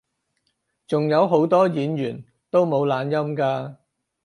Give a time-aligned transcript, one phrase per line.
[0.87, 3.75] 仲有好多演員都冇懶音㗎